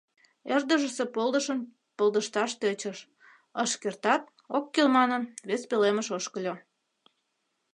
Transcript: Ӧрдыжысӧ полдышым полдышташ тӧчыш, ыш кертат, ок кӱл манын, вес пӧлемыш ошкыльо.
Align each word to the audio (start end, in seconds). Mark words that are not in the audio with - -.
Ӧрдыжысӧ 0.55 1.05
полдышым 1.15 1.59
полдышташ 1.97 2.51
тӧчыш, 2.61 2.99
ыш 3.63 3.71
кертат, 3.81 4.21
ок 4.57 4.65
кӱл 4.73 4.87
манын, 4.97 5.23
вес 5.47 5.61
пӧлемыш 5.69 6.07
ошкыльо. 6.17 6.53